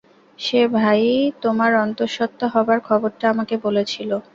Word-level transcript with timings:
সেই 0.39 0.67
ভাই-ই 0.75 1.13
তোমার 1.43 1.71
অন্তঃসত্ত্বা 1.83 2.47
হবার 2.53 2.79
খবরটা 2.87 3.25
আমাকে 3.33 3.55
বলেছিল! 3.65 4.11